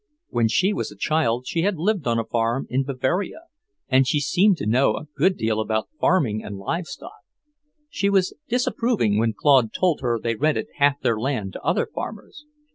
When 0.29 0.47
she 0.47 0.73
was 0.73 0.91
a 0.91 0.95
child 0.95 1.45
she 1.45 1.61
had 1.61 1.77
lived 1.77 2.07
on 2.07 2.17
a 2.17 2.25
farm 2.25 2.65
in 2.71 2.83
Bavaria, 2.85 3.41
and 3.87 4.07
she 4.07 4.19
seemed 4.19 4.57
to 4.57 4.65
know 4.65 4.95
a 4.97 5.05
good 5.15 5.37
deal 5.37 5.59
about 5.59 5.89
farming 5.99 6.43
and 6.43 6.57
live 6.57 6.87
stock. 6.87 7.21
She 7.87 8.09
was 8.09 8.35
disapproving 8.49 9.19
when 9.19 9.33
Claude 9.37 9.71
told 9.71 10.01
her 10.01 10.17
they 10.19 10.33
rented 10.33 10.69
half 10.77 10.99
their 11.01 11.19
land 11.19 11.53
to 11.53 11.61
other 11.61 11.85
farmers. 11.93 12.45